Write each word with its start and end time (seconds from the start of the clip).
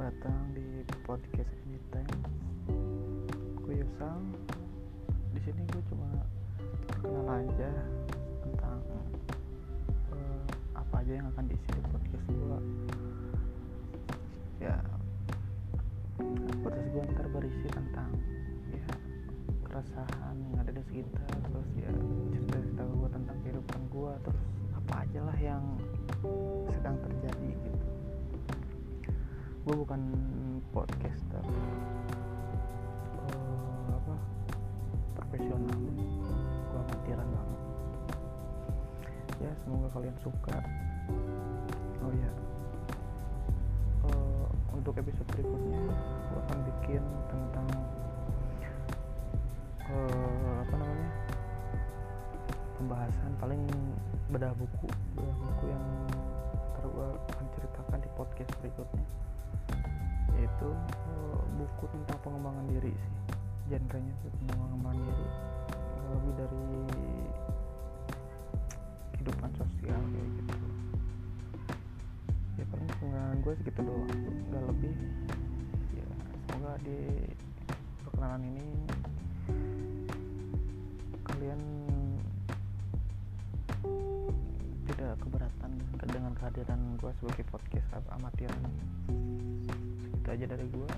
datang 0.00 0.56
di 0.56 0.80
podcast 1.04 1.52
Anytime. 1.68 2.08
Gue 3.60 3.84
Yusal. 3.84 4.16
Di 5.36 5.40
sini 5.44 5.60
gue 5.68 5.82
cuma 5.92 6.08
kenal 6.88 7.28
aja 7.28 7.68
tentang 8.40 8.80
uh, 10.16 10.44
apa 10.72 11.04
aja 11.04 11.12
yang 11.20 11.28
akan 11.36 11.44
diisi 11.52 11.68
di 11.76 11.82
podcast 11.92 12.26
gue. 12.32 12.58
Ya, 14.64 14.80
podcast 16.64 16.88
gue 16.96 17.02
ntar 17.04 17.26
berisi 17.36 17.68
tentang 17.68 18.08
ya 18.72 18.88
keresahan 19.68 20.36
yang 20.40 20.64
ada 20.64 20.72
di 20.72 20.82
sekitar, 20.88 21.28
terus 21.28 21.68
ya 21.76 21.92
cerita-cerita 22.32 22.88
gue 22.88 23.08
tentang 23.12 23.36
kehidupan 23.44 23.80
gue, 23.92 24.12
terus 24.24 24.40
apa 24.80 25.04
aja 25.04 25.20
lah 25.28 25.38
yang 25.44 25.64
gue 29.60 29.74
bukan 29.76 30.00
podcaster. 30.72 31.44
Uh, 33.28 33.92
apa? 33.92 34.14
Profesional. 35.20 35.76
Gue 36.70 36.80
amatiran 36.80 37.28
banget. 37.28 37.60
Ya 39.44 39.52
semoga 39.60 39.88
kalian 39.92 40.16
suka. 40.24 40.56
Oh 42.00 42.12
ya 42.16 42.30
uh, 44.08 44.46
untuk 44.72 44.96
episode 44.96 45.28
berikutnya 45.36 45.80
gue 46.32 46.40
akan 46.48 46.58
bikin 46.64 47.02
tentang 47.28 47.68
uh, 49.92 50.54
apa 50.64 50.74
namanya? 50.80 51.10
Pembahasan 52.80 53.32
paling 53.36 53.60
bedah 54.32 54.56
buku 54.56 54.88
bedah 55.18 55.36
buku 55.36 55.64
yang 55.68 55.84
ntar 56.72 56.86
gue 56.88 57.08
akan 57.36 57.46
ceritakan 57.52 57.98
di 58.00 58.08
podcast 58.16 58.52
berikutnya 58.64 59.19
yaitu 60.40 60.72
uh, 60.72 61.44
buku 61.60 61.84
tentang 61.92 62.18
pengembangan 62.24 62.64
diri 62.72 62.96
sih 62.96 63.20
genrenya 63.70 64.10
itu 64.10 64.28
pengembangan 64.50 64.98
diri. 65.06 65.28
Lebih 66.10 66.32
dari 66.42 66.66
kehidupan 69.14 69.50
sosial 69.54 70.00
kayak 70.10 70.30
gitu. 70.42 70.68
Ya 72.58 72.64
paling 72.66 72.90
pengenalan 72.98 73.38
gue 73.46 73.54
segitu 73.62 73.80
doang. 73.86 74.10
Nggak 74.50 74.62
lebih. 74.74 74.94
Ya 75.94 76.06
semoga 76.50 76.72
di 76.82 76.98
perkenalan 78.02 78.42
ini 78.42 78.66
kalian 81.30 81.60
tidak 84.90 85.14
keberatan 85.22 85.72
dengan 86.10 86.32
kehadiran 86.34 86.80
gue 86.98 87.12
sebagai 87.22 87.46
podcast 87.54 88.02
amatiran 88.18 88.66
segitu 90.30 90.46
aja 90.46 90.54
dari 90.54 90.66
gue 90.70 90.88